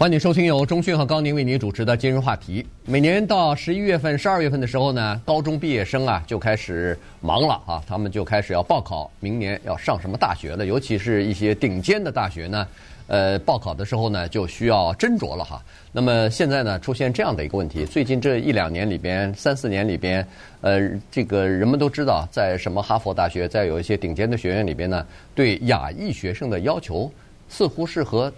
[0.00, 2.64] 欢迎收听由中讯和高宁为您主持的今日话题。
[2.86, 10.64] 每年到十一月份、十二月份的时候呢，高中毕业生啊就开始忙了啊，他们就开始要报考明年要上什么大学了。
[10.64, 12.66] 尤其是一些顶尖的大学呢，
[13.08, 15.62] 呃，报考的时候呢就需要斟酌了哈。
[15.92, 20.26] 那么现在呢出现这样的一个问题，最近这一两年里边、三四年里边，
[20.62, 20.80] 呃，
[21.10, 27.12] 这个人们都知道，在什么哈佛大学，在有一些顶尖的学院里边呢，对亚裔学生的要求
[27.50, 28.32] 似乎是和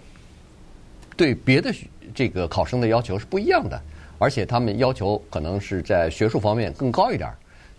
[1.15, 1.73] 对别的
[2.13, 3.81] 这个考生的要求是不一样的，
[4.17, 7.29] 而且他们要求可能是在学术方面更高一点。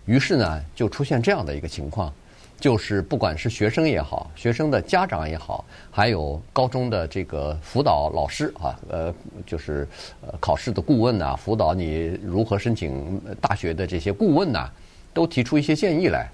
[0.05, 2.13] 于是呢，就出现这样的一个情况，
[2.59, 9.13] 就是不管是学生也好，学生的家长也好，还有高中的这个辅导老师啊，呃，
[9.45, 9.87] 就是
[10.21, 14.69] 呃考试的顾问呐，辅导你如何申请大学的这些顾问呐，
[15.13, 16.29] 都提出一些建议来。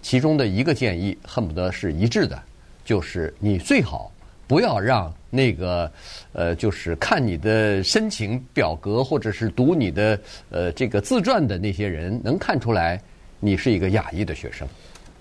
[0.00, 2.42] 其中的一个建议恨不得是一致的，
[2.84, 4.10] 就是你最好
[4.46, 5.12] 不要让。
[5.34, 5.90] 那个，
[6.34, 13.00] 呃，就是看你的申请表格，或者是读你的呃这个自传的那些人，能看出来
[13.40, 14.68] 你是一个亚裔的学生。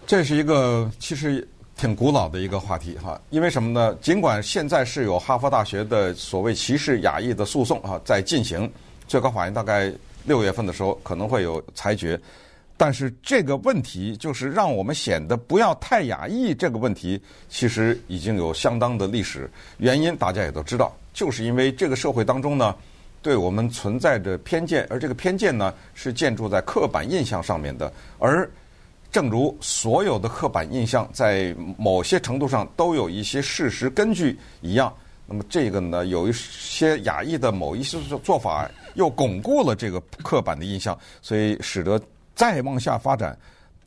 [0.06, 3.98] 这是一个其实挺古老的一个话题哈，因为什么呢？
[4.02, 8.70] 尽管现在是有哈佛大学的所谓歧视亚裔的诉讼啊在进行，
[9.08, 9.90] 最高法院大概
[10.25, 12.20] 六月份的时候可能会有裁决。
[12.82, 16.52] 但是这个问题就是让我们显得不要太亚裔。
[16.52, 22.76] 这个问题其实已经有相当的历史原因，大家也都知道，就是因为这个社会当中呢，
[23.22, 27.94] 对我们存在着偏见，而这个偏见呢是建筑在刻板印象上面的。
[28.18, 28.50] 而
[29.12, 34.92] 正如所有的刻板印象在某些程度上都有一些事实根据一样，
[35.28, 42.02] 那么这个呢，有一些亚裔的某一些做法又巩固了这个刻板的印象，所以使得。
[42.42, 43.38] 再往下发展，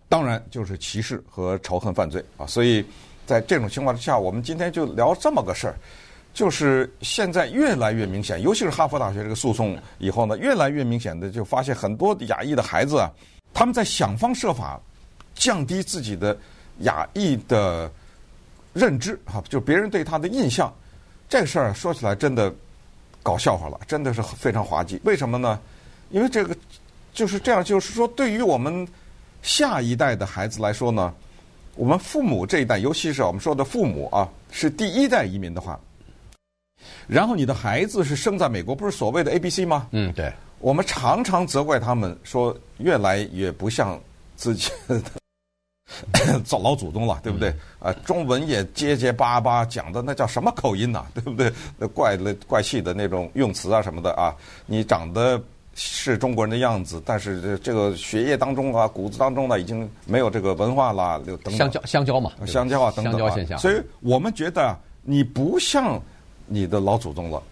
[0.09, 2.47] 当然就是歧视和仇恨犯罪啊！
[2.47, 2.87] 所以
[3.27, 5.75] 在这种情况之下，我们今天就聊这么个事儿，
[6.33, 13.11] 就是现在越来越明显，尤其是哈佛大学这个诉讼以后呢，越来越明显的就发现很多亚裔的孩子啊，
[13.53, 14.81] 他们在想方设法
[15.35, 16.39] 降低自己的
[16.83, 17.91] 亚裔的
[18.73, 20.73] 认知哈，就别人对他的印象。
[21.29, 22.55] 这事儿说起来真的
[23.21, 25.01] 搞笑话了，真的是非常滑稽。
[25.03, 25.59] 为什么呢？
[26.11, 26.57] 因为这个。
[27.15, 28.87] 就是这样，就是说，对于我们
[29.41, 31.15] 下一代的孩子来说呢，
[31.77, 35.79] 我们父母这一代，尤其是我们说的父母啊，是第一代移民的话，
[37.07, 39.87] 然后你的孩子是生在美国，不是所谓的 A B C 吗？
[39.93, 40.33] 嗯，对。
[40.59, 44.01] 我们常常责怪他们说，越来越不像
[44.35, 45.01] 自己的
[46.43, 47.55] 早老祖宗了，对不对？
[47.79, 51.05] 啊，中文也结结巴巴讲的那叫什么口音呐？
[51.15, 51.53] 对不对？
[51.79, 54.35] 那怪了怪气的那种用词啊什么的啊，
[54.67, 55.41] 你长得。
[55.77, 61.21] 是中国人的样子，但是这个血液当中啊，骨子当中呢，已经没有这个文化啦。
[61.27, 63.19] 等等，香蕉，香蕉嘛，香蕉啊，等等啊。
[63.19, 63.59] 香蕉现象。
[63.59, 66.01] 所以我们觉得你不像
[66.47, 67.43] 你的老祖宗了。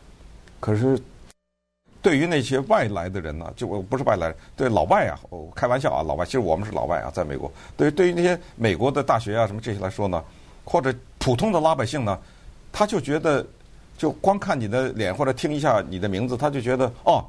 [0.60, 0.96] 可是
[2.00, 7.50] 对于那些外来的人呢，就我不是外来人，对老外啊，我开玩笑啊，老外，其实我们是老外啊，在美国。
[7.76, 10.22] 对于对于那些美国的大学啊什么这些来说呢，
[10.64, 12.16] 或者普通的老百姓呢，
[12.70, 13.44] 他就觉得，
[13.98, 17.24] 就光看你的脸或者听一下你的名字，他就觉得哦。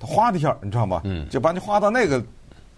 [0.00, 1.00] 他哗的一下，你知道吗？
[1.04, 2.22] 嗯，就把你划到那个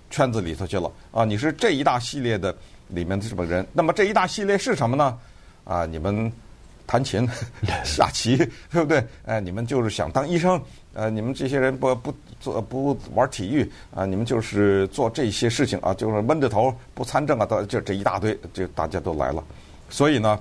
[0.09, 1.25] 圈子里头去了啊！
[1.25, 2.55] 你是这一大系列的
[2.89, 3.67] 里面的什么人？
[3.73, 5.19] 那么这一大系列是什么呢？
[5.65, 6.33] 啊，你们
[6.87, 7.29] 弹琴、
[7.85, 8.37] 下棋，
[8.71, 9.05] 对不对？
[9.27, 10.61] 哎，你们就是想当医生。
[10.95, 14.05] 呃，你们这些人不不做不玩体育啊？
[14.07, 19.45] 你们就是做这些事情啊，就是闷着头不参政啊，都就这一大堆，就大家都来了。
[19.89, 20.41] 所以呢，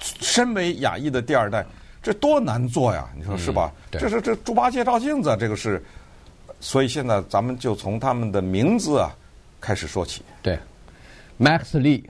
[0.00, 1.66] 身为亚裔的第二代。
[2.02, 3.08] 这多难做呀！
[3.16, 3.72] 你说是吧？
[3.92, 5.82] 嗯、这是这猪八戒照镜子，这个是。
[6.60, 9.10] 所以现在咱们就从他们的名字啊
[9.60, 10.22] 开始说起。
[10.42, 10.58] 对
[11.38, 12.04] ，Max Lee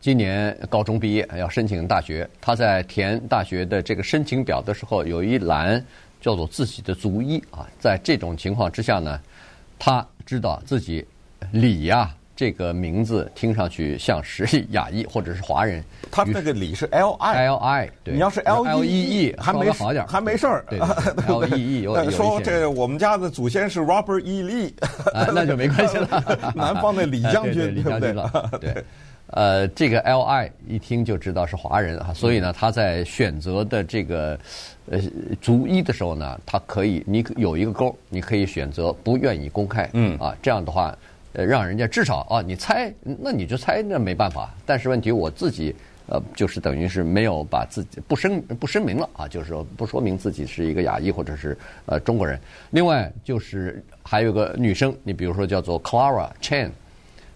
[0.00, 5.82] 今年高中毕业要申请大学，他在填大学的这个申请表的时候，有一栏
[6.20, 7.66] 叫做自己的族裔啊。
[7.78, 9.18] 在这种情况之下呢，
[9.78, 11.06] 他知道自己
[11.50, 12.14] 李呀。
[12.36, 20.64] 这个名字听上去像是 亚裔或者是华人，他那个李是 L I L I，你要是 L E E 还没好点，还没事儿。
[20.68, 20.80] 对，
[21.28, 24.72] L E E 有说这我们家的祖先是 Robert E Lee，
[25.32, 26.52] 那就没关系了。
[26.56, 28.50] 南方的李将军，李将军了。
[28.60, 28.84] 对，
[29.28, 34.36] 呃，这个 L I 一听就知道是华人啊，所以呢，他在选择的这个
[34.90, 35.00] 呃
[35.40, 39.88] 族裔的时候呢，他可以你有一个勾，你可以选择不愿意公开。
[39.92, 40.92] 嗯啊，这样的话。
[41.34, 44.54] 呃，让人家至少啊，你猜，那你就猜，那没办法。
[44.64, 45.74] 但是问题我自己，
[46.06, 52.38] 呃，就是等于是没有把自己不声不声明了啊，就是说不说明自己是一个亚裔或者是呃中国人。
[52.70, 56.70] 另外就是还有个女生，你比如说叫做 Clara Chen，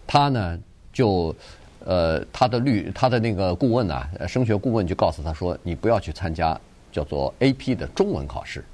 [0.07, 0.59] 她呢
[0.93, 1.35] 就
[1.85, 6.59] 呃她的律她的那个顾问呐、啊，升学顾问就告诉她说，你不要去参加
[6.93, 8.65] 叫做 AP 的中文考试。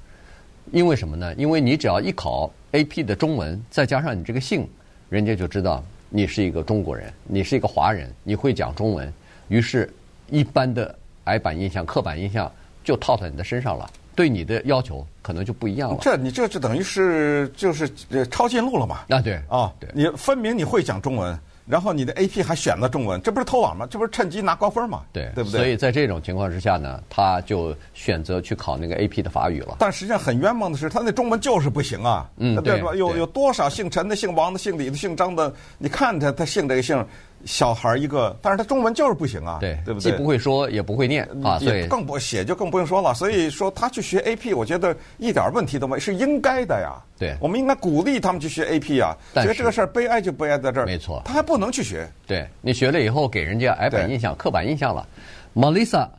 [0.71, 1.33] 因为什么呢？
[1.35, 4.67] 因为你只要一考 AP 的中文，再加上你这个姓，
[5.09, 9.11] 人家就知道你是一个中国人，你是一个华人，你会讲中文。
[9.47, 9.91] 于是，
[10.29, 10.93] 一般的
[11.25, 12.51] 矮板印象、刻板印象
[12.83, 15.97] 就套在你的身上了，对你的要求可能就不一样了。
[16.01, 17.89] 这你这就等于是就是
[18.31, 19.05] 抄近路了嘛？
[19.09, 21.37] 啊，对啊，哦、对，你分明你会讲中文。
[21.67, 23.87] 然后你的 AP 还选了中文，这不是偷懒吗？
[23.89, 25.01] 这不是趁机拿高分吗？
[25.11, 25.59] 对，对不对？
[25.59, 29.77] 所以在这种情况之下呢，他就选择去考那个 AP 的法语了。
[29.79, 32.93] 但实际上很冤枉的是，他那中文就是不行啊，嗯，对吧？
[32.95, 35.51] 有有多少姓陈的、姓王的、姓李的、姓张的？
[35.77, 37.05] 你看他他姓这个姓。
[37.45, 40.11] 小孩一个，但是他中文就是不行啊，对，对不对？
[40.11, 43.13] 既不会说，也不会念啊，也更不写就更不用说了。
[43.13, 47.01] 所以说他去学 AP，我觉得一点问题都没，是应该的呀。
[47.17, 49.15] 对，我们应该鼓励他们去学 AP 啊。
[49.33, 50.85] 所以这个事儿悲哀就悲哀在这儿。
[50.85, 52.09] 没错，他还不能去学。
[52.27, 55.07] 对，你学了以后给人家矮板印象、刻板印象了。
[55.53, 56.09] Melissa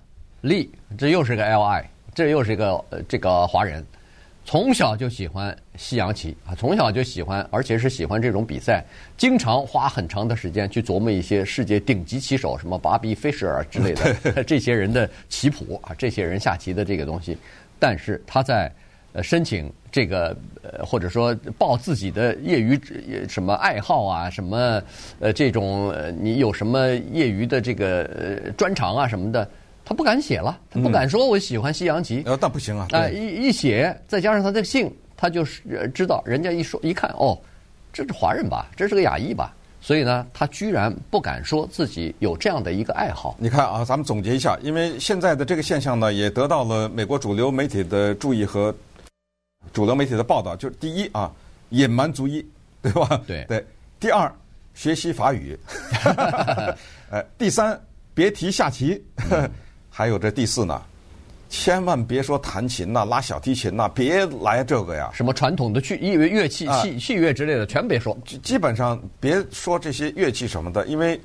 [0.43, 1.85] Lee，这又是个 LI，
[2.15, 3.85] 这又是一个这个华人。
[4.45, 8.85] 从小就喜欢西洋棋啊，从小就喜欢，而且是喜欢这种比赛，
[9.17, 17.37] 经常花很长的时间去琢磨一些世界顶级棋手，什么巴比·菲舍尔之类的 这些人的棋谱啊，这些人下棋的这个东西。
[17.79, 18.71] 但是他在
[19.13, 22.81] 呃申请这个呃或者说报自己的业余
[23.29, 24.83] 什么爱好啊，什么
[25.21, 29.49] 呃这种呃你有什么业余的这个呃专长啊什么的。
[29.89, 32.21] 他不敢写了，他不敢说我喜欢西洋棋。
[32.27, 32.89] 呃，但不行啊！
[32.91, 37.39] 啊，一一写，再加上他的姓，他就是知道，人家一说一看，哦，
[37.93, 43.35] 这是华人吧，这是个亚裔吧，所以呢，他居然不敢说自己有这样的一个爱好。
[43.39, 48.75] 你看啊，咱们总结一下，因为现在的这个现象呢，也得到了美国主流媒体的注意和
[49.73, 50.55] 主流媒体的报道。
[50.55, 51.33] 就是第一啊，
[51.71, 52.45] 隐瞒族裔，
[52.83, 53.21] 对吧？
[53.27, 53.65] 对对。
[53.99, 54.31] 第二，
[54.75, 55.59] 学习法语。
[57.11, 57.81] 呃，第三，
[58.13, 59.03] 别提下棋。
[59.31, 59.51] 嗯
[59.89, 60.83] 还有这第四呢，
[61.59, 65.11] 千万别说弹琴呐、拉小提琴呐，别来这个呀。
[65.13, 68.17] 什么传统的乐乐乐器、器器乐之类的，全别说。
[68.27, 71.19] 基基本上别说这些乐器什么的，因为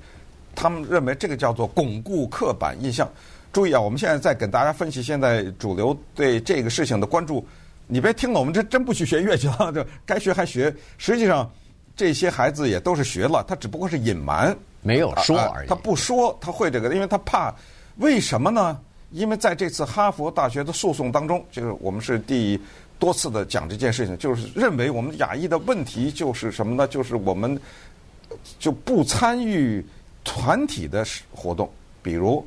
[0.56, 3.08] 他们认为这个叫做巩固刻板印象。
[3.52, 7.46] 注意啊，我们现在在给大家分析现在主流对这个事情的关注。
[7.86, 10.74] 你别听了，我们这真不去学乐器了，这该学还学。
[10.98, 11.48] 实际上，
[11.96, 15.68] 这些孩子也都是学了，他只不过是隐瞒，没有说而已。
[15.68, 17.54] 他不说他会这个，因为他怕。
[17.98, 18.80] 为什么呢？
[19.12, 22.60] 因为在这次哈佛大学的诉讼当中，就是我们是第
[22.98, 26.88] 多次的讲这件事情，就是认为我们亚裔的问题就是什么呢？
[26.88, 27.60] 就是我们
[28.58, 29.86] 就不参与
[30.24, 31.70] 团体的活动，
[32.02, 32.46] 比如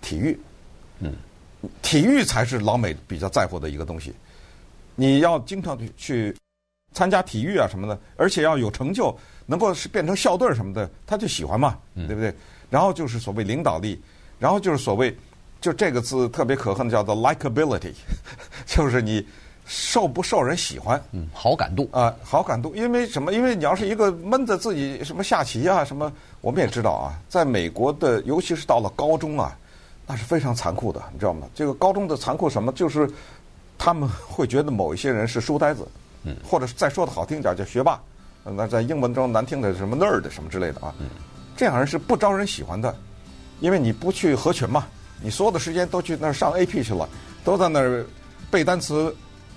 [0.00, 0.38] 体育，
[1.00, 1.14] 嗯，
[1.80, 4.12] 体育才是老美比较在乎的一个东西。
[4.94, 6.36] 你要经常去
[6.92, 9.16] 参加体育啊什么的，而且要有成就，
[9.46, 12.34] 能够是变成校队什么的，他就喜欢嘛，对不对？
[12.68, 14.00] 然后就是所谓领导力。
[14.38, 15.16] 然后就是所谓，
[15.62, 17.92] 就这个字特别可恨的叫做 likability，
[18.66, 19.24] 就是你
[19.64, 22.74] 受不受人喜欢，嗯，好感度啊，好感度。
[22.74, 23.32] 因为什么？
[23.32, 29.56] 因为你要是一个闷着自己什么下棋啊什么，我们也知道啊，在美国的，尤其是到了高中啊，
[30.04, 31.46] 那是非常残酷的，你知道吗？
[31.54, 32.72] 这个高中的残酷什么？
[32.72, 33.08] 就是
[33.78, 35.86] 他们会觉得某一些人是书呆子，
[36.24, 38.00] 嗯，或者是再说的好听点叫学霸，
[38.42, 40.92] 那在英文中难听的什么 nerd 什么之类的啊，
[41.56, 42.92] 这样人是不招人喜欢的。
[43.60, 44.84] 因为你不去合群嘛，
[45.22, 47.08] 你所有的时间都去那儿上 AP 去了，
[47.44, 48.04] 都在那儿
[48.50, 49.14] 背单词、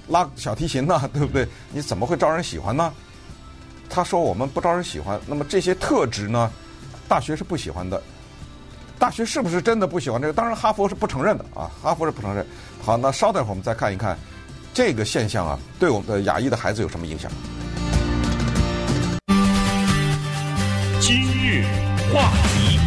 [0.08, 1.48] 拉小提琴呢，对不对？
[1.72, 2.94] 你怎么会招人喜欢呢？
[3.90, 6.52] 他说我们不招人喜欢，那么这些特质呢，
[7.08, 8.02] 大学是不喜欢的。
[8.98, 10.34] 大学是不是真的不喜欢这个？
[10.34, 12.46] 当然，哈佛是不承认的啊，哈佛是不承认。
[12.82, 14.18] 好，那稍等会儿我们再看一看
[14.74, 17.30] 这个现象啊，对我们的亚裔的孩子有什么影响？
[21.00, 21.66] 今日
[22.14, 22.80] 话题。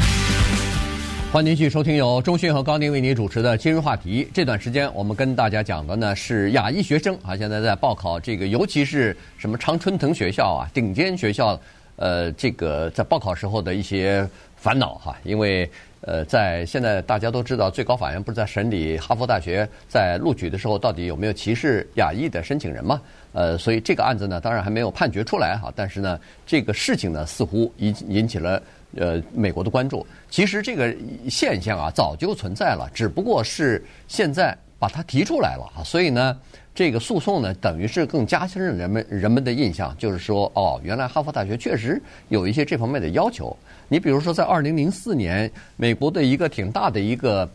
[1.31, 4.27] 欢迎继续收听由中讯和高宁为您主持的今日话题。
[4.33, 11.61] 这段时间我们跟大家讲的呢是亚裔学生啊，现在在报考这个，尤其是什么常春藤学校啊，顶尖学校，
[11.97, 15.15] 呃，这个在报考时候的一些烦恼哈。
[15.23, 15.71] 因为
[16.01, 23.03] 呃，在现在大家都知道，最高法院不是在审理哈佛大学在录取的时候到底有没有歧视亚裔的申请人吗？
[23.33, 25.73] 呃，所以这个案子呢，当然还没有判决出来哈。
[25.77, 28.63] 但是呢，这个事情呢，似乎引引起了。
[28.97, 30.97] 呃，美国的关注，其实这个
[31.29, 35.85] 现象啊，早就存在了，只不过是现在把它提出来了啊。
[35.85, 36.35] 所以呢，
[36.75, 43.55] 这个诉讼呢，等于是更加深了人们人们的印象，就是说，哦，原来哈佛大学确实有一些这方面的要求。
[43.89, 47.47] 你比如说，在二零零四年，美国的一个挺大的一个，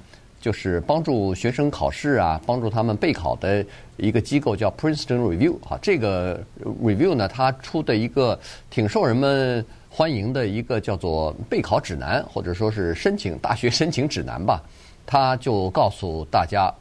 [0.44, 5.80] 就是帮助学生考试啊，帮助他们备考的一个机构叫 Princeton Review 哈。
[5.82, 6.38] 这个
[6.84, 8.38] Review 呢，它出的一个
[8.70, 9.66] 挺受人们。
[9.96, 14.60] 欢迎的一个叫做备考指南，或者说是申请大学申请指南吧，
[15.06, 16.74] 它就告诉大家，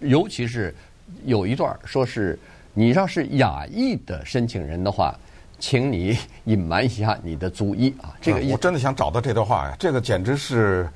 [0.00, 0.74] 尤其是
[1.24, 2.38] 有一段说是
[2.74, 5.18] 你要是亚裔的申请人的话，
[5.58, 8.14] 请你隐瞒一下你的族裔啊。
[8.20, 10.86] 这个、嗯、我真的想找到这段话呀，这个简直是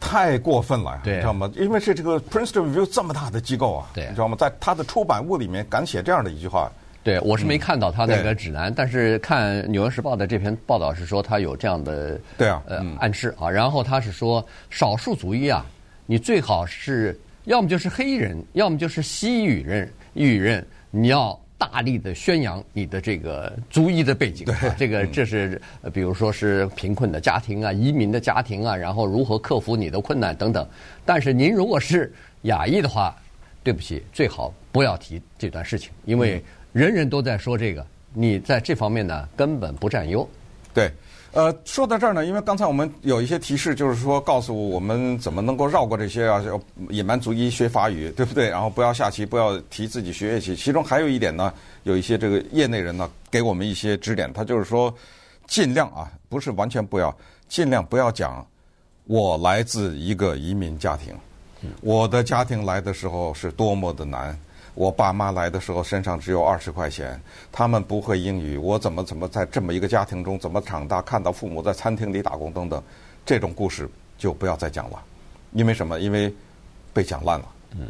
[0.00, 1.50] 太过分了你知道吗？
[1.54, 4.36] 因为是这个 Princeton Review 这么大的机构啊，对你知道吗？
[4.38, 6.70] 在他的出版物里面敢写这样的一句话。
[7.04, 13.48] 对，我是没看到他那个指南，嗯、但是看《纽约时报》的这篇报道是说他有这样的对啊，呃暗示啊。
[13.48, 15.64] 然后他是说，少数族裔啊，
[16.04, 24.44] 你最好是要么就是黑人，要么就是西语人，语人，你要大力的宣扬你的这个族裔的背景。
[24.46, 25.60] 对，这个这是
[25.92, 30.66] 比如说是贫困的家庭啊，移民的家庭啊，然后如何克服你的困难等等。
[31.04, 33.16] 但是您如果是亚裔的话，
[33.62, 36.42] 对不起，最好不要提这段事情，因为。
[36.72, 40.28] 人人都在说这个，你在这方面呢根本不占优。
[40.74, 40.90] 对，
[41.32, 48.48] 呃，说到这儿呢，因为刚才我们有一些提示，就是说告诉我们怎么能够绕过这些啊，要隐瞒族裔学法语，对不对？
[48.48, 50.56] 然后不要下棋，不要提自己学乐器。
[50.56, 51.52] 其中还有一点呢，
[51.82, 54.94] 有一些这个业内人呢给我们一些指点，他就是说
[55.46, 57.14] 尽量啊，不是完全不要，
[57.48, 58.46] 尽量不要讲
[59.04, 61.14] 我来自一个移民家庭，
[61.82, 64.38] 我的家庭来的时候是多么的难。
[64.76, 67.18] 我爸妈来的时候身上只有二十块钱，
[67.50, 72.80] 他们不会英语，我怎么怎么在这么一个家庭中怎么长大，看到父母在餐厅里打工等等，
[73.24, 75.02] 这种故事就不要再讲了，
[75.52, 75.98] 因为什么？
[75.98, 76.32] 因为
[76.92, 77.46] 被讲烂了。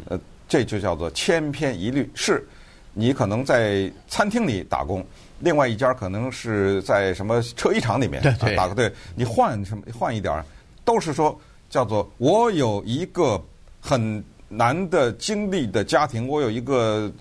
[0.07, 0.17] 呃，
[0.47, 2.09] 这就叫做千篇一律。
[2.15, 2.47] 是，
[2.93, 5.05] 你可能在餐厅里打工，
[5.39, 8.23] 另外一家可能是在什么车衣厂里面
[8.55, 10.41] 打个对，你换什么换一点，
[10.85, 11.37] 都是说
[11.69, 13.43] 叫做我有一个
[13.81, 14.23] 很。
[14.49, 17.11] 难的经历的家庭，我有一个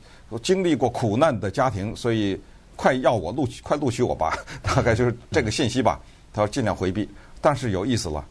[0.42, 2.38] 经历过苦难的家庭，所以
[2.76, 6.00] 快要我录取，快录取我吧， 大概就是这个信息吧。
[6.32, 7.08] 他要尽量回避，
[7.40, 8.24] 但是有意思了。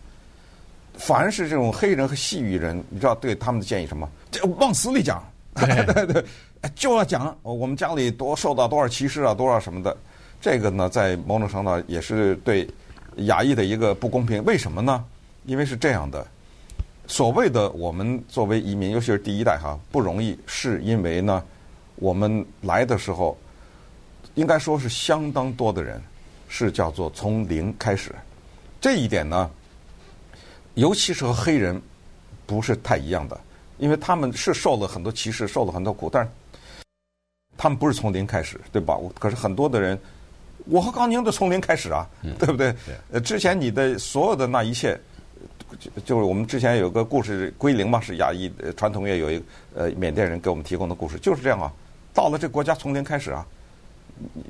[0.93, 4.07] 凡是这种黑人和西语人，你知道对他们的建议什么？
[4.31, 5.21] 这往死里讲，
[5.55, 6.25] 对 对对，
[6.75, 9.95] 就要讲我们家里多受到多少歧视啊，多少什么的。
[10.39, 12.65] 这个呢，在某种程度也是对
[13.17, 14.43] 亚裔的一个不公平。
[14.45, 15.03] 为什么呢？
[15.45, 16.25] 因为是这样的。
[17.07, 21.43] 所谓的我们作为移民，尤其是第一代哈，不容易，是因为呢，
[21.97, 23.37] 我们来的时候，
[24.33, 26.01] 应该说是相当多的人
[26.49, 28.13] 是叫做从零开始。
[28.81, 29.49] 这一点呢，
[30.73, 31.79] 尤其是和黑人
[32.47, 33.39] 不是太一样的，
[33.77, 36.29] 因为他们是受了很多歧视，受了很多苦，但是
[37.55, 38.97] 他们不是从零开始，对吧？
[39.19, 39.97] 可是很多的人，
[40.65, 42.09] 我和高宁都从零开始啊，
[42.39, 42.75] 对不对？
[43.11, 44.99] 呃，之前你的所有的那一切。
[45.79, 51.71] 就就是我们之前有个故事，归零嘛，是亚裔传统乐有一个呃缅甸人给我们提供的故事，就是这样啊。
[52.13, 53.45] 到了这国家从零开始啊，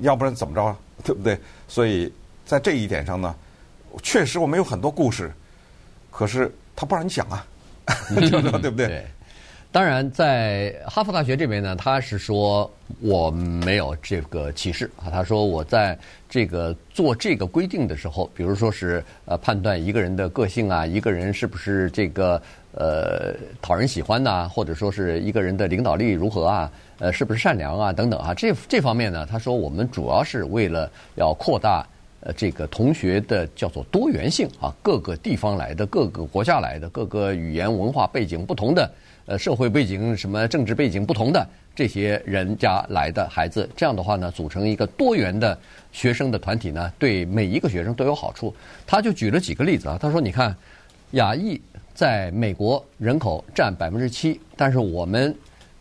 [0.00, 1.38] 要不然怎么着啊， 对不对？
[1.68, 2.12] 所以
[2.44, 3.34] 在这一点上呢，
[4.02, 5.32] 确实我们有很多故事，
[6.10, 7.46] 可是他不让你讲啊，
[8.62, 9.06] 对不对？
[9.76, 15.12] 当然，在哈佛大学这边呢，他是说我没有这个歧视啊。
[15.12, 15.98] 他说我在
[16.30, 22.40] 这个做这个规定的时候，比如说是呃判断一个人的个性啊，一个人是不是这个
[22.72, 31.86] 呃讨人喜欢呐，或者说是一个人的领导力如何啊，呃是不是善良啊等等啊，这这方面呢，他说我们主要是为了要扩大
[32.20, 38.90] 呃这个同学的叫做多元性啊，各个地方来的、各个国家来的、各个语言文化背景不同的。
[39.26, 45.58] 呃，社会背景、什么政治背景不同的这些人家来的孩子，这样的话呢，组成一个多元的
[45.90, 48.54] 学生的团体呢，对每一个学生都有好处。
[48.86, 50.56] 他就举了几个例子啊，他说：“你看，
[51.12, 51.60] 亚裔
[51.92, 55.34] 在美国人口占百分之七，但是我们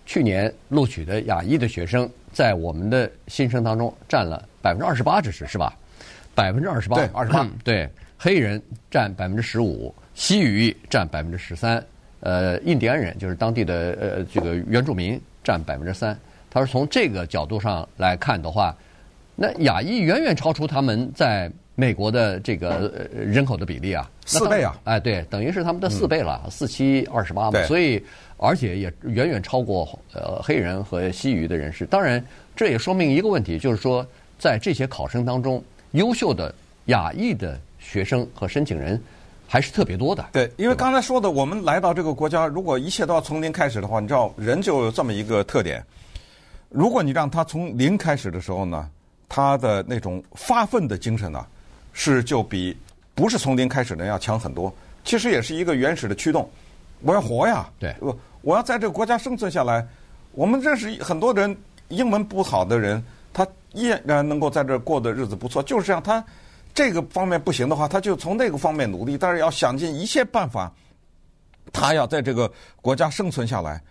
[0.08, 5.72] 去年录取的亚裔的学生，在我们的新生当中占了百分之二十八，这是是吧？
[6.34, 7.88] 百分之二十八，对，二十八，对，
[8.18, 8.60] 黑人
[8.90, 11.82] 占百分之十五，西语占百分之十三。”
[12.26, 16.18] 呃，印第安人就是当地的呃这个原住民占百分之三。
[16.50, 18.76] 他说从这个角度上来看的话，
[19.36, 24.76] 那亚裔远远超出他们在美国的这个人口的比例啊，四倍啊！
[24.86, 27.62] 哎，对，等于是他们的四倍了，四七二十八嘛。
[27.66, 28.04] 所以
[28.38, 31.86] 而且也远远超过呃黑人和西语的人士。
[31.86, 34.04] 当然，这也说明一个问题，就是说
[34.40, 36.52] 在这些考生当中，优秀的
[36.86, 39.00] 亚裔的学生和申请人。
[39.56, 40.26] 还是特别多的。
[40.34, 45.82] 对，因为刚才说的，我们来到这个国家，如果一切都要从零开始的话，你知道，人就有这么一个特点。
[46.68, 48.90] 如果你让他从零开始的时候呢，
[49.30, 51.46] 他的那种发奋的精神呢，
[51.94, 52.76] 是就比
[53.14, 54.70] 不是从零开始的人要强很多。
[55.06, 56.50] 其实也是一个原始的驱动，
[57.00, 59.88] 我要活呀，对，我我要在这个国家生存下来。
[60.34, 61.56] 我们认识很多人，
[61.88, 66.22] 英文不好的人，他依然能够在这儿过的日子不错，就是这样，他。
[66.76, 70.72] 这个方面不行的话，他就从那个方面努力，但是要想尽一切办法，
[71.72, 72.52] 他要在这个
[72.82, 73.82] 国家生存下来。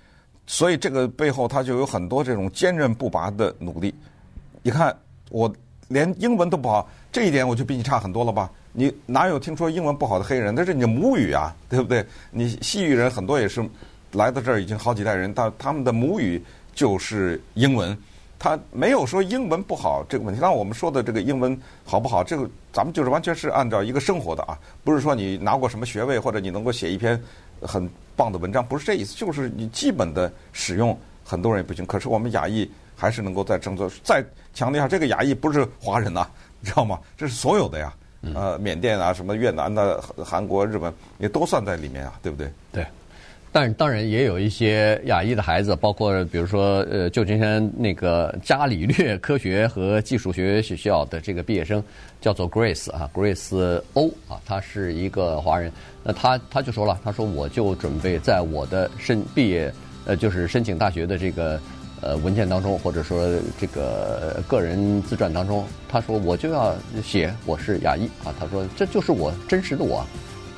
[0.46, 3.94] 所以这个背后他就有很多这种坚韧不拔的努力。
[4.62, 4.94] 你看，
[5.30, 5.50] 我
[5.88, 8.50] 连英文都不好，这一点我就比你差很多了吧？
[8.72, 10.54] 你哪有听说英文不好的黑人？
[10.54, 12.04] 那是你的母语啊，对不对？
[12.30, 13.66] 你西域人很多也是
[14.12, 16.42] 来到这儿已经好几代人，但他们的母语
[16.74, 17.96] 就是英文。
[18.44, 20.38] 他没有说英文不好这个问题。
[20.38, 27.18] 当我们说的这个英文好不好，这个咱们就是完全是按照一个生活的啊，不是说你拿过什么学位或者你能够写一篇
[27.62, 31.86] 很棒的文章，不是这意思，就是你基本的使用，很多人也不行。
[31.86, 33.90] 可是我们亚裔还是能够在争做。
[34.02, 34.22] 再
[34.52, 36.28] 强调一下，这个亚裔不是华人呐，
[36.60, 37.00] 你知道吗？
[37.16, 37.94] 这是所有的呀，
[38.34, 42.52] 呃，缅甸啊，什么越南的、韩国、日本也都算在里面啊，对不对？
[42.70, 42.86] 对。
[43.54, 51.80] 但是当然也有一些亚裔的孩子，包括比如说呃，旧金山那个伽利略科学和技术学学校的这个毕业生，
[52.20, 55.70] 叫做 Grace 啊，Grace O 啊，他是一个华人。
[56.02, 59.72] 那他他就说了，他说我就准备在我的申毕业
[60.04, 61.60] 呃，就是申请大学的这个
[62.00, 63.24] 呃文件当中，或者说
[63.56, 70.04] 这个个人自传当中，他说我就要写我是亚裔啊，他说这就是我真实的我。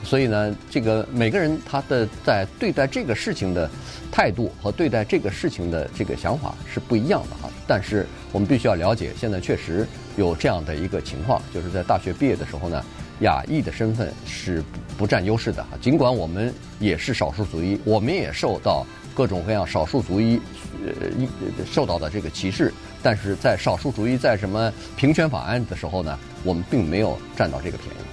[0.06, 3.68] 所以呢，这个每个人他的在对待这个事情的
[4.12, 7.50] 态度和对待这个事情的这个想法是不一样的哈。
[7.66, 9.84] 但是我们必须要了解，现在确实
[10.16, 12.84] 有这样的一个情况，就是在大学毕业的时候呢，
[13.22, 14.62] 亚裔的身份是
[14.96, 15.70] 不占优势的哈。
[15.80, 20.40] 尽管我们也是少数族裔，我们也受到各种各样少数族裔
[20.84, 20.92] 呃
[21.68, 22.72] 受到的这个歧视，
[23.02, 28.05] 但是在少数族裔在什么平权法案的时候呢，我们并没有占到这个便宜。